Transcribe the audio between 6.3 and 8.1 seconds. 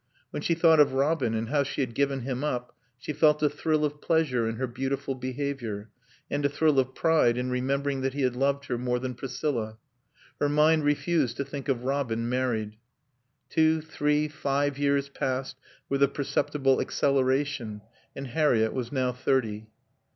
a thrill of pride in remembering